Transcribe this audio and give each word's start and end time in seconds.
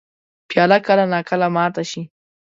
پیاله 0.49 0.77
کله 0.87 1.05
نا 1.11 1.19
کله 1.29 1.47
ماته 1.55 1.83
شي. 1.91 2.01